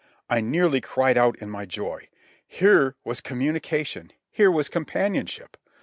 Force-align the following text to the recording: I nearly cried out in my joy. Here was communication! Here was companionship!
I 0.31 0.41
nearly 0.41 0.81
cried 0.81 1.15
out 1.15 1.35
in 1.37 1.51
my 1.51 1.65
joy. 1.67 2.09
Here 2.47 2.95
was 3.03 3.21
communication! 3.21 4.11
Here 4.31 4.49
was 4.49 4.67
companionship! 4.67 5.57